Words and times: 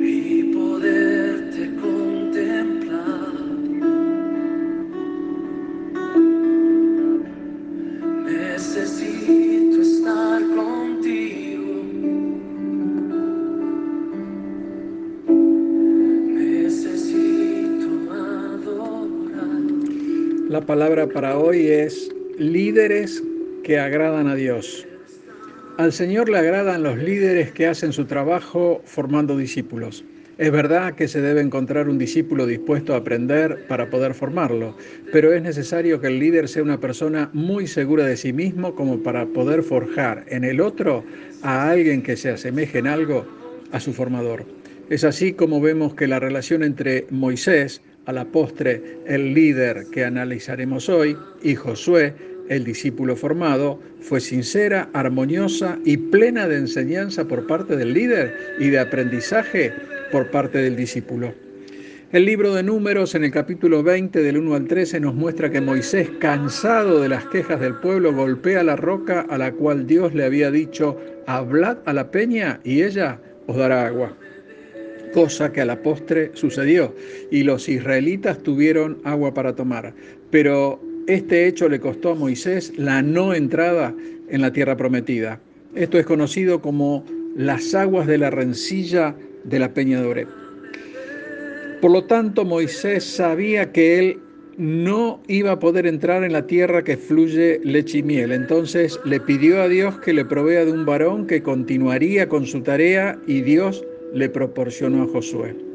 Y 0.00 0.54
poderte 0.54 1.74
contemplar. 1.80 3.32
Necesito 8.24 9.82
estar 9.82 10.42
contigo. 10.54 11.82
Necesito 16.28 17.88
adorar. 18.12 19.60
La 20.48 20.60
palabra 20.64 21.08
para 21.08 21.36
hoy 21.36 21.66
es 21.66 22.14
líderes 22.38 23.20
que 23.62 23.78
agradan 23.78 24.28
a 24.28 24.34
Dios. 24.34 24.86
Al 25.78 25.92
Señor 25.92 26.28
le 26.28 26.38
agradan 26.38 26.82
los 26.82 26.98
líderes 26.98 27.52
que 27.52 27.66
hacen 27.66 27.92
su 27.92 28.04
trabajo 28.04 28.82
formando 28.84 29.36
discípulos. 29.36 30.04
Es 30.38 30.50
verdad 30.50 30.94
que 30.94 31.08
se 31.08 31.20
debe 31.20 31.40
encontrar 31.40 31.88
un 31.88 31.98
discípulo 31.98 32.46
dispuesto 32.46 32.94
a 32.94 32.98
aprender 32.98 33.66
para 33.68 33.90
poder 33.90 34.14
formarlo, 34.14 34.76
pero 35.12 35.32
es 35.32 35.42
necesario 35.42 36.00
que 36.00 36.08
el 36.08 36.18
líder 36.18 36.48
sea 36.48 36.62
una 36.62 36.80
persona 36.80 37.30
muy 37.32 37.66
segura 37.66 38.06
de 38.06 38.16
sí 38.16 38.32
mismo 38.32 38.74
como 38.74 39.02
para 39.02 39.26
poder 39.26 39.62
forjar 39.62 40.24
en 40.28 40.44
el 40.44 40.60
otro 40.60 41.04
a 41.42 41.70
alguien 41.70 42.02
que 42.02 42.16
se 42.16 42.30
asemeje 42.30 42.78
en 42.78 42.86
algo 42.86 43.26
a 43.72 43.80
su 43.80 43.92
formador. 43.92 44.44
Es 44.90 45.04
así 45.04 45.32
como 45.32 45.60
vemos 45.60 45.94
que 45.94 46.08
la 46.08 46.18
relación 46.18 46.62
entre 46.62 47.06
Moisés, 47.10 47.80
a 48.06 48.12
la 48.12 48.24
postre 48.24 48.98
el 49.06 49.32
líder 49.32 49.86
que 49.92 50.04
analizaremos 50.04 50.88
hoy, 50.88 51.16
y 51.42 51.54
Josué, 51.54 52.14
el 52.48 52.64
discípulo 52.64 53.16
formado, 53.16 53.80
fue 54.00 54.20
sincera, 54.20 54.88
armoniosa 54.92 55.78
y 55.84 55.96
plena 55.96 56.48
de 56.48 56.56
enseñanza 56.56 57.26
por 57.26 57.46
parte 57.46 57.76
del 57.76 57.94
líder 57.94 58.36
y 58.58 58.70
de 58.70 58.78
aprendizaje 58.78 59.72
por 60.10 60.30
parte 60.30 60.58
del 60.58 60.76
discípulo. 60.76 61.32
El 62.12 62.26
libro 62.26 62.54
de 62.54 62.62
números 62.62 63.14
en 63.14 63.24
el 63.24 63.30
capítulo 63.30 63.82
20 63.82 64.22
del 64.22 64.36
1 64.36 64.54
al 64.54 64.66
13 64.66 65.00
nos 65.00 65.14
muestra 65.14 65.50
que 65.50 65.62
Moisés, 65.62 66.10
cansado 66.20 67.00
de 67.00 67.08
las 67.08 67.24
quejas 67.26 67.58
del 67.58 67.76
pueblo, 67.76 68.12
golpea 68.12 68.62
la 68.62 68.76
roca 68.76 69.22
a 69.30 69.38
la 69.38 69.52
cual 69.52 69.86
Dios 69.86 70.14
le 70.14 70.24
había 70.24 70.50
dicho, 70.50 70.98
hablad 71.26 71.78
a 71.86 71.94
la 71.94 72.10
peña 72.10 72.60
y 72.64 72.82
ella 72.82 73.18
os 73.46 73.56
dará 73.56 73.86
agua 73.86 74.14
cosa 75.12 75.52
que 75.52 75.60
a 75.60 75.66
la 75.66 75.82
postre 75.82 76.30
sucedió, 76.34 76.94
y 77.30 77.44
los 77.44 77.68
israelitas 77.68 78.42
tuvieron 78.42 78.98
agua 79.04 79.32
para 79.34 79.54
tomar. 79.54 79.94
Pero 80.30 80.80
este 81.06 81.46
hecho 81.46 81.68
le 81.68 81.80
costó 81.80 82.10
a 82.10 82.14
Moisés 82.14 82.72
la 82.76 83.02
no 83.02 83.34
entrada 83.34 83.94
en 84.28 84.40
la 84.40 84.52
tierra 84.52 84.76
prometida. 84.76 85.40
Esto 85.74 85.98
es 85.98 86.06
conocido 86.06 86.60
como 86.60 87.04
las 87.36 87.74
aguas 87.74 88.06
de 88.06 88.18
la 88.18 88.30
rencilla 88.30 89.14
de 89.44 89.58
la 89.58 89.72
peña 89.72 90.00
de 90.00 90.06
Oreb. 90.06 90.28
Por 91.80 91.90
lo 91.90 92.04
tanto, 92.04 92.44
Moisés 92.44 93.02
sabía 93.02 93.72
que 93.72 93.98
él 93.98 94.18
no 94.56 95.20
iba 95.26 95.52
a 95.52 95.58
poder 95.58 95.86
entrar 95.86 96.22
en 96.24 96.32
la 96.32 96.46
tierra 96.46 96.84
que 96.84 96.96
fluye 96.96 97.60
leche 97.64 97.98
y 97.98 98.02
miel. 98.02 98.32
Entonces 98.32 99.00
le 99.04 99.18
pidió 99.18 99.62
a 99.62 99.68
Dios 99.68 99.98
que 100.00 100.12
le 100.12 100.24
provea 100.24 100.64
de 100.64 100.72
un 100.72 100.84
varón 100.86 101.26
que 101.26 101.42
continuaría 101.42 102.28
con 102.28 102.46
su 102.46 102.60
tarea 102.60 103.18
y 103.26 103.40
Dios 103.40 103.84
le 104.14 104.28
proporcionó 104.28 105.02
a 105.02 105.08
Josué. 105.08 105.71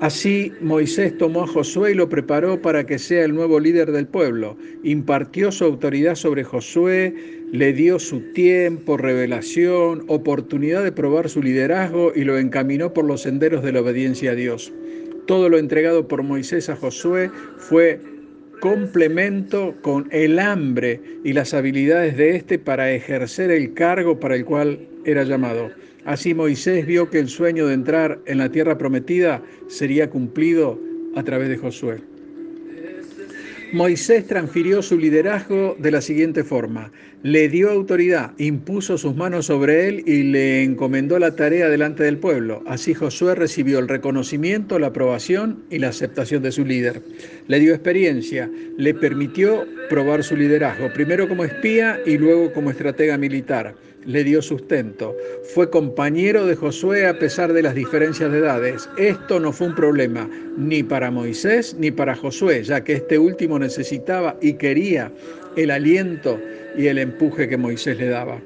Así 0.00 0.52
Moisés 0.60 1.16
tomó 1.16 1.44
a 1.44 1.46
Josué 1.46 1.92
y 1.92 1.94
lo 1.94 2.08
preparó 2.08 2.60
para 2.60 2.84
que 2.84 2.98
sea 2.98 3.24
el 3.24 3.34
nuevo 3.34 3.60
líder 3.60 3.92
del 3.92 4.06
pueblo. 4.06 4.56
Impartió 4.82 5.52
su 5.52 5.64
autoridad 5.64 6.16
sobre 6.16 6.42
Josué, 6.42 7.14
le 7.52 7.72
dio 7.72 7.98
su 7.98 8.20
tiempo, 8.32 8.96
revelación, 8.96 10.04
oportunidad 10.08 10.82
de 10.82 10.92
probar 10.92 11.28
su 11.28 11.42
liderazgo 11.42 12.12
y 12.14 12.24
lo 12.24 12.38
encaminó 12.38 12.92
por 12.92 13.04
los 13.04 13.22
senderos 13.22 13.62
de 13.62 13.72
la 13.72 13.80
obediencia 13.80 14.32
a 14.32 14.34
Dios. 14.34 14.72
Todo 15.26 15.48
lo 15.48 15.58
entregado 15.58 16.08
por 16.08 16.22
Moisés 16.22 16.68
a 16.68 16.76
Josué 16.76 17.30
fue 17.56 18.00
complemento 18.60 19.74
con 19.80 20.08
el 20.10 20.38
hambre 20.38 21.00
y 21.22 21.32
las 21.32 21.54
habilidades 21.54 22.16
de 22.16 22.36
éste 22.36 22.58
para 22.58 22.90
ejercer 22.92 23.50
el 23.50 23.74
cargo 23.74 24.18
para 24.18 24.34
el 24.34 24.44
cual 24.44 24.80
era 25.04 25.22
llamado. 25.22 25.70
Así 26.04 26.34
Moisés 26.34 26.86
vio 26.86 27.08
que 27.08 27.18
el 27.18 27.28
sueño 27.28 27.66
de 27.66 27.74
entrar 27.74 28.20
en 28.26 28.38
la 28.38 28.50
tierra 28.50 28.76
prometida 28.76 29.42
sería 29.68 30.10
cumplido 30.10 30.78
a 31.16 31.22
través 31.22 31.48
de 31.48 31.56
Josué. 31.56 32.02
Moisés 33.72 34.26
transfirió 34.28 34.82
su 34.82 34.96
liderazgo 34.96 35.76
de 35.80 35.90
la 35.90 36.00
siguiente 36.00 36.44
forma. 36.44 36.92
Le 37.24 37.48
dio 37.48 37.70
autoridad, 37.70 38.30
impuso 38.38 38.98
sus 38.98 39.16
manos 39.16 39.46
sobre 39.46 39.88
él 39.88 40.04
y 40.06 40.22
le 40.22 40.62
encomendó 40.62 41.18
la 41.18 41.34
tarea 41.34 41.68
delante 41.68 42.04
del 42.04 42.18
pueblo. 42.18 42.62
Así 42.66 42.94
Josué 42.94 43.34
recibió 43.34 43.80
el 43.80 43.88
reconocimiento, 43.88 44.78
la 44.78 44.88
aprobación 44.88 45.64
y 45.70 45.80
la 45.80 45.88
aceptación 45.88 46.42
de 46.44 46.52
su 46.52 46.64
líder. 46.64 47.02
Le 47.48 47.58
dio 47.58 47.74
experiencia, 47.74 48.48
le 48.76 48.94
permitió 48.94 49.66
probar 49.88 50.22
su 50.22 50.36
liderazgo, 50.36 50.92
primero 50.92 51.26
como 51.26 51.44
espía 51.44 51.98
y 52.06 52.16
luego 52.16 52.52
como 52.52 52.70
estratega 52.70 53.18
militar 53.18 53.74
le 54.06 54.24
dio 54.24 54.42
sustento. 54.42 55.16
Fue 55.54 55.70
compañero 55.70 56.46
de 56.46 56.56
Josué 56.56 57.06
a 57.06 57.18
pesar 57.18 57.52
de 57.52 57.62
las 57.62 57.74
diferencias 57.74 58.30
de 58.30 58.38
edades. 58.38 58.88
Esto 58.98 59.40
no 59.40 59.52
fue 59.52 59.68
un 59.68 59.74
problema 59.74 60.28
ni 60.56 60.82
para 60.82 61.10
Moisés 61.10 61.76
ni 61.78 61.90
para 61.90 62.14
Josué, 62.14 62.62
ya 62.64 62.82
que 62.84 62.94
este 62.94 63.18
último 63.18 63.58
necesitaba 63.58 64.36
y 64.40 64.54
quería 64.54 65.12
el 65.56 65.70
aliento 65.70 66.40
y 66.76 66.86
el 66.86 66.98
empuje 66.98 67.48
que 67.48 67.56
Moisés 67.56 67.98
le 67.98 68.08
daba. 68.08 68.40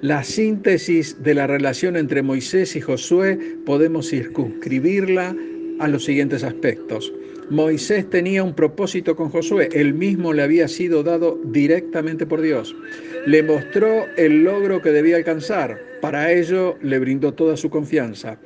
La 0.00 0.22
síntesis 0.22 1.22
de 1.22 1.34
la 1.34 1.46
relación 1.46 1.96
entre 1.96 2.22
Moisés 2.22 2.76
y 2.76 2.80
Josué 2.80 3.38
podemos 3.64 4.10
circunscribirla 4.10 5.34
a 5.78 5.88
los 5.88 6.04
siguientes 6.04 6.44
aspectos. 6.44 7.12
Moisés 7.50 8.08
tenía 8.08 8.42
un 8.42 8.54
propósito 8.54 9.16
con 9.16 9.28
Josué, 9.28 9.68
el 9.72 9.92
mismo 9.92 10.32
le 10.32 10.42
había 10.42 10.66
sido 10.66 11.02
dado 11.02 11.38
directamente 11.44 12.24
por 12.24 12.40
Dios. 12.40 12.74
Le 13.26 13.42
mostró 13.42 14.06
el 14.16 14.44
logro 14.44 14.80
que 14.80 14.90
debía 14.90 15.16
alcanzar, 15.16 15.78
para 16.00 16.32
ello 16.32 16.76
le 16.80 16.98
brindó 16.98 17.32
toda 17.32 17.56
su 17.58 17.68
confianza. 17.68 18.38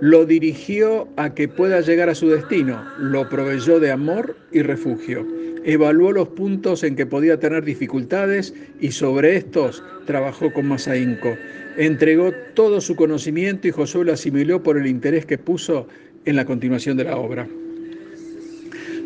Lo 0.00 0.24
dirigió 0.24 1.08
a 1.16 1.34
que 1.34 1.48
pueda 1.48 1.80
llegar 1.82 2.08
a 2.08 2.14
su 2.14 2.28
destino, 2.28 2.82
lo 2.98 3.28
proveyó 3.28 3.80
de 3.80 3.90
amor 3.90 4.36
y 4.50 4.62
refugio. 4.62 5.26
Evaluó 5.64 6.12
los 6.12 6.28
puntos 6.28 6.84
en 6.84 6.96
que 6.96 7.04
podía 7.04 7.38
tener 7.38 7.64
dificultades 7.64 8.54
y 8.80 8.92
sobre 8.92 9.36
estos 9.36 9.82
trabajó 10.06 10.52
con 10.52 10.68
más 10.68 10.88
ahínco. 10.88 11.36
Entregó 11.76 12.32
todo 12.54 12.80
su 12.80 12.96
conocimiento 12.96 13.68
y 13.68 13.72
Josué 13.72 14.06
lo 14.06 14.12
asimiló 14.14 14.62
por 14.62 14.78
el 14.78 14.86
interés 14.86 15.26
que 15.26 15.36
puso 15.36 15.86
en 16.24 16.36
la 16.36 16.46
continuación 16.46 16.96
de 16.96 17.04
la 17.04 17.16
obra. 17.16 17.46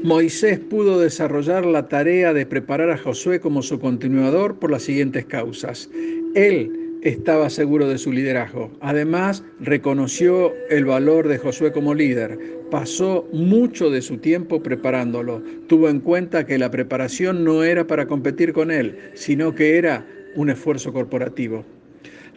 Moisés 0.05 0.59
pudo 0.59 0.99
desarrollar 0.99 1.65
la 1.65 1.87
tarea 1.87 2.33
de 2.35 2.45
preparar 2.45 2.91
a 2.91 2.99
Josué 2.99 3.39
como 3.39 3.63
su 3.63 3.79
continuador 3.79 4.59
por 4.59 4.73
las 4.73 4.83
siguientes 4.83 5.25
causas. 5.27 5.89
Él 6.35 6.99
estaba 7.03 7.49
seguro 7.49 7.89
de 7.89 7.99
su 7.99 8.11
liderazgo. 8.11 8.73
Además, 8.81 9.45
reconoció 9.61 10.53
el 10.71 10.87
valor 10.87 11.29
de 11.29 11.39
Josué 11.39 11.71
como 11.71 11.95
líder. 11.95 12.37
Pasó 12.69 13.29
mucho 13.33 13.91
de 13.91 14.03
su 14.03 14.19
tiempo 14.19 14.61
preparándolo. 14.61 15.41
Tuvo 15.69 15.89
en 15.89 16.01
cuenta 16.01 16.47
que 16.47 16.59
la 16.59 16.73
preparación 16.73 17.45
no 17.45 17.63
era 17.63 17.87
para 17.87 18.09
competir 18.09 18.53
con 18.53 18.73
él, 18.73 18.99
sino 19.15 19.55
que 19.55 19.79
era 19.79 20.05
un 20.35 20.51
esfuerzo 20.51 20.93
corporativo. 20.93 21.65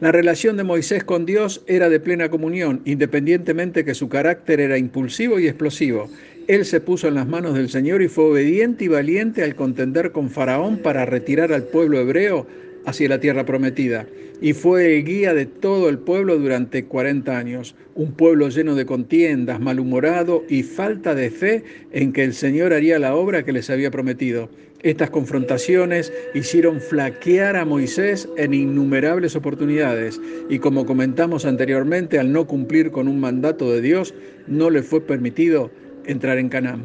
La 0.02 0.12
relación 0.12 0.58
de 0.58 0.66
Moisés 0.66 1.06
con 1.06 1.26
Dios 1.26 1.64
era 1.68 1.88
de 1.88 2.02
plena 2.02 2.30
comunión, 2.30 2.82
independientemente 2.84 3.86
que 3.86 3.96
su 3.96 4.10
carácter 4.10 4.60
era 4.60 4.78
impulsivo 4.78 5.40
y 5.40 5.48
explosivo. 5.48 6.10
Él 6.48 6.64
se 6.64 6.80
puso 6.80 7.08
en 7.08 7.16
las 7.16 7.28
manos 7.28 7.56
del 7.56 7.70
Señor 7.70 8.04
y 8.04 8.08
fue 8.08 8.26
obediente 8.26 8.86
y 8.86 8.88
valiente 8.88 9.44
al 9.44 9.56
contender 9.56 10.12
con 10.12 10.30
Faraón 10.30 10.78
para 10.78 11.04
retirar 11.04 11.52
al 11.52 11.64
pueblo 11.64 12.00
hebreo 12.00 12.46
hacia 12.86 13.10
la 13.10 13.20
tierra 13.20 13.48
prometida. 13.48 14.06
Y 14.42 14.54
fue 14.54 14.96
el 14.96 15.06
guía 15.06 15.34
de 15.34 15.48
todo 15.48 15.90
el 15.90 15.98
pueblo 15.98 16.38
durante 16.38 16.86
40 16.86 17.36
años, 17.36 17.76
un 17.96 18.12
pueblo 18.12 18.50
lleno 18.50 18.76
de 18.76 18.86
contiendas, 18.86 19.60
malhumorado 19.60 20.44
y 20.48 20.62
falta 20.62 21.16
de 21.16 21.32
fe 21.32 21.64
en 21.92 22.14
que 22.14 22.24
el 22.24 22.36
Señor 22.36 22.74
haría 22.74 23.00
la 23.00 23.16
obra 23.16 23.44
que 23.44 23.54
les 23.54 23.72
había 23.72 23.90
prometido. 23.90 24.48
Estas 24.84 25.10
confrontaciones 25.10 26.14
hicieron 26.36 26.80
flaquear 26.80 27.56
a 27.56 27.66
Moisés 27.66 28.30
en 28.38 28.54
innumerables 28.54 29.36
oportunidades 29.36 30.22
y 30.48 30.60
como 30.60 30.86
comentamos 30.86 31.46
anteriormente, 31.46 32.20
al 32.20 32.32
no 32.32 32.46
cumplir 32.46 32.92
con 32.92 33.08
un 33.08 33.20
mandato 33.20 33.72
de 33.72 33.82
Dios, 33.82 34.14
no 34.46 34.70
le 34.70 34.84
fue 34.84 35.02
permitido 35.02 35.72
entrar 36.08 36.38
en 36.38 36.50
Canaán. 36.50 36.84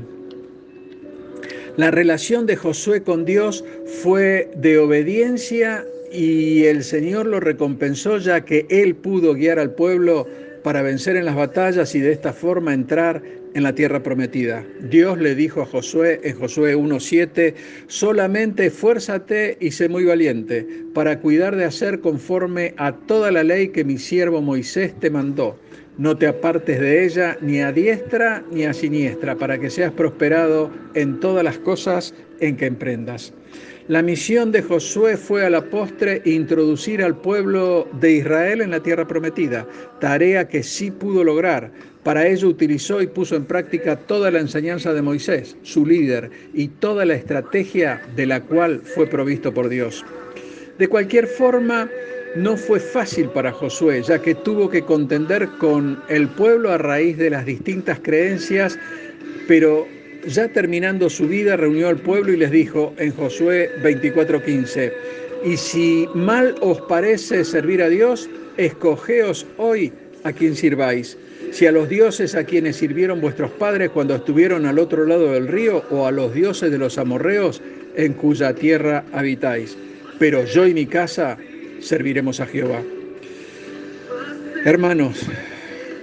La 1.76 1.90
relación 1.90 2.46
de 2.46 2.56
Josué 2.56 3.02
con 3.02 3.24
Dios 3.24 3.64
fue 4.02 4.50
de 4.56 4.78
obediencia 4.78 5.84
y 6.12 6.64
el 6.64 6.82
Señor 6.82 7.26
lo 7.26 7.40
recompensó 7.40 8.18
ya 8.18 8.44
que 8.44 8.66
él 8.68 8.96
pudo 8.96 9.34
guiar 9.34 9.58
al 9.58 9.70
pueblo 9.70 10.26
para 10.62 10.82
vencer 10.82 11.16
en 11.16 11.24
las 11.24 11.36
batallas 11.36 11.94
y 11.94 12.00
de 12.00 12.12
esta 12.12 12.32
forma 12.32 12.74
entrar 12.74 13.22
en 13.54 13.62
la 13.62 13.74
tierra 13.74 14.02
prometida. 14.02 14.64
Dios 14.80 15.18
le 15.18 15.34
dijo 15.34 15.62
a 15.62 15.66
Josué 15.66 16.20
en 16.24 16.38
Josué 16.38 16.76
1.7, 16.76 17.54
solamente 17.86 18.66
esfuérzate 18.66 19.56
y 19.60 19.70
sé 19.70 19.88
muy 19.88 20.04
valiente 20.04 20.66
para 20.94 21.18
cuidar 21.20 21.56
de 21.56 21.64
hacer 21.64 22.00
conforme 22.00 22.74
a 22.76 22.92
toda 22.92 23.30
la 23.30 23.44
ley 23.44 23.68
que 23.68 23.84
mi 23.84 23.98
siervo 23.98 24.40
Moisés 24.40 24.98
te 25.00 25.10
mandó. 25.10 25.58
No 25.98 26.16
te 26.16 26.26
apartes 26.26 26.80
de 26.80 27.04
ella 27.04 27.36
ni 27.42 27.60
a 27.60 27.72
diestra 27.72 28.42
ni 28.50 28.64
a 28.64 28.72
siniestra, 28.72 29.36
para 29.36 29.58
que 29.58 29.68
seas 29.68 29.92
prosperado 29.92 30.70
en 30.94 31.20
todas 31.20 31.44
las 31.44 31.58
cosas 31.58 32.14
en 32.40 32.56
que 32.56 32.66
emprendas. 32.66 33.34
La 33.88 34.02
misión 34.02 34.52
de 34.52 34.62
Josué 34.62 35.16
fue 35.16 35.44
a 35.44 35.50
la 35.50 35.62
postre 35.62 36.22
introducir 36.24 37.02
al 37.02 37.16
pueblo 37.16 37.88
de 38.00 38.12
Israel 38.12 38.60
en 38.60 38.70
la 38.70 38.80
tierra 38.80 39.06
prometida, 39.06 39.66
tarea 39.98 40.46
que 40.46 40.62
sí 40.62 40.92
pudo 40.92 41.24
lograr. 41.24 41.72
Para 42.02 42.26
ello 42.26 42.48
utilizó 42.48 43.02
y 43.02 43.06
puso 43.06 43.36
en 43.36 43.44
práctica 43.44 43.96
toda 43.96 44.30
la 44.30 44.40
enseñanza 44.40 44.94
de 44.94 45.02
Moisés, 45.02 45.56
su 45.62 45.84
líder, 45.84 46.30
y 46.54 46.68
toda 46.68 47.04
la 47.04 47.14
estrategia 47.14 48.00
de 48.16 48.26
la 48.26 48.40
cual 48.40 48.80
fue 48.82 49.06
provisto 49.06 49.52
por 49.52 49.68
Dios. 49.68 50.04
De 50.78 50.88
cualquier 50.88 51.26
forma, 51.26 51.90
no 52.36 52.56
fue 52.56 52.80
fácil 52.80 53.28
para 53.28 53.52
Josué, 53.52 54.02
ya 54.02 54.20
que 54.22 54.34
tuvo 54.34 54.70
que 54.70 54.82
contender 54.82 55.46
con 55.58 56.00
el 56.08 56.28
pueblo 56.28 56.70
a 56.70 56.78
raíz 56.78 57.18
de 57.18 57.28
las 57.28 57.44
distintas 57.44 57.98
creencias, 58.00 58.78
pero 59.46 59.86
ya 60.26 60.48
terminando 60.48 61.10
su 61.10 61.28
vida, 61.28 61.56
reunió 61.56 61.88
al 61.88 61.98
pueblo 61.98 62.32
y 62.32 62.38
les 62.38 62.50
dijo 62.50 62.94
en 62.96 63.12
Josué 63.12 63.70
24:15, 63.82 64.92
y 65.44 65.56
si 65.56 66.08
mal 66.14 66.54
os 66.60 66.80
parece 66.82 67.44
servir 67.44 67.82
a 67.82 67.88
Dios, 67.88 68.30
escogeos 68.56 69.46
hoy 69.58 69.92
a 70.24 70.32
quien 70.32 70.54
sirváis, 70.56 71.16
si 71.52 71.66
a 71.66 71.72
los 71.72 71.88
dioses 71.88 72.34
a 72.34 72.44
quienes 72.44 72.76
sirvieron 72.76 73.20
vuestros 73.20 73.50
padres 73.52 73.90
cuando 73.90 74.14
estuvieron 74.14 74.66
al 74.66 74.78
otro 74.78 75.04
lado 75.04 75.32
del 75.32 75.48
río, 75.48 75.84
o 75.90 76.06
a 76.06 76.10
los 76.10 76.34
dioses 76.34 76.70
de 76.70 76.78
los 76.78 76.98
amorreos 76.98 77.62
en 77.96 78.12
cuya 78.12 78.54
tierra 78.54 79.04
habitáis. 79.12 79.76
Pero 80.18 80.44
yo 80.44 80.66
y 80.66 80.74
mi 80.74 80.86
casa 80.86 81.38
serviremos 81.80 82.40
a 82.40 82.46
Jehová. 82.46 82.82
Hermanos, 84.64 85.26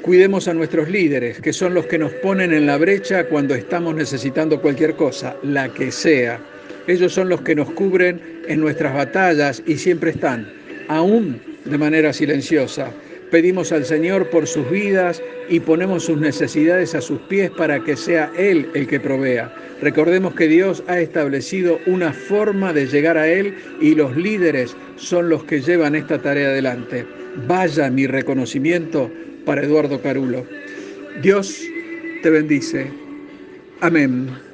Cuidemos 0.07 0.47
a 0.47 0.53
nuestros 0.53 0.87
líderes, 0.87 1.41
que 1.41 1.51
son 1.51 1.73
los 1.73 1.85
que 1.87 1.97
nos 1.97 2.13
ponen 2.13 2.53
en 2.53 2.65
la 2.65 2.77
brecha 2.77 3.25
cuando 3.25 3.53
estamos 3.53 3.93
necesitando 3.93 4.61
cualquier 4.61 4.95
cosa, 4.95 5.35
la 5.43 5.67
que 5.67 5.91
sea. 5.91 6.39
Ellos 6.87 7.11
son 7.11 7.27
los 7.27 7.41
que 7.41 7.53
nos 7.53 7.69
cubren 7.71 8.21
en 8.47 8.61
nuestras 8.61 8.93
batallas 8.93 9.61
y 9.65 9.75
siempre 9.75 10.11
están, 10.11 10.49
aún 10.87 11.41
de 11.65 11.77
manera 11.77 12.13
silenciosa. 12.13 12.89
Pedimos 13.31 13.71
al 13.73 13.83
Señor 13.83 14.29
por 14.29 14.47
sus 14.47 14.69
vidas 14.69 15.21
y 15.49 15.59
ponemos 15.59 16.05
sus 16.05 16.17
necesidades 16.17 16.95
a 16.95 17.01
sus 17.01 17.19
pies 17.21 17.51
para 17.51 17.83
que 17.83 17.97
sea 17.97 18.31
Él 18.37 18.69
el 18.73 18.87
que 18.87 18.99
provea. 18.99 19.53
Recordemos 19.81 20.33
que 20.33 20.47
Dios 20.47 20.83
ha 20.87 20.99
establecido 20.99 21.79
una 21.85 22.13
forma 22.13 22.71
de 22.71 22.87
llegar 22.87 23.17
a 23.17 23.27
Él 23.27 23.53
y 23.81 23.95
los 23.95 24.15
líderes 24.15 24.75
son 24.95 25.29
los 25.29 25.43
que 25.43 25.61
llevan 25.61 25.95
esta 25.95 26.21
tarea 26.21 26.49
adelante. 26.49 27.05
Vaya 27.47 27.89
mi 27.89 28.07
reconocimiento 28.07 29.11
para 29.45 29.63
Eduardo 29.63 30.01
Carulo. 30.01 30.45
Dios 31.21 31.61
te 32.23 32.29
bendice. 32.29 32.91
Amén. 33.81 34.46